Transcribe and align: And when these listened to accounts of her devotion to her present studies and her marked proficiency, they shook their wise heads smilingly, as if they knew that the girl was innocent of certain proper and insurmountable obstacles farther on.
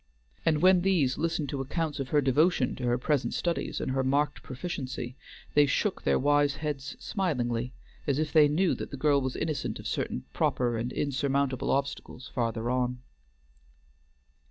And 0.47 0.63
when 0.63 0.81
these 0.81 1.19
listened 1.19 1.49
to 1.49 1.61
accounts 1.61 1.99
of 1.99 2.09
her 2.09 2.21
devotion 2.21 2.75
to 2.77 2.85
her 2.85 2.97
present 2.97 3.35
studies 3.35 3.79
and 3.79 3.91
her 3.91 4.03
marked 4.03 4.41
proficiency, 4.41 5.15
they 5.53 5.67
shook 5.67 6.01
their 6.01 6.17
wise 6.17 6.55
heads 6.55 6.95
smilingly, 6.99 7.71
as 8.07 8.17
if 8.17 8.33
they 8.33 8.47
knew 8.47 8.73
that 8.73 8.89
the 8.89 8.97
girl 8.97 9.21
was 9.21 9.35
innocent 9.35 9.77
of 9.77 9.85
certain 9.85 10.23
proper 10.33 10.75
and 10.75 10.91
insurmountable 10.91 11.69
obstacles 11.69 12.27
farther 12.27 12.67
on. 12.71 13.03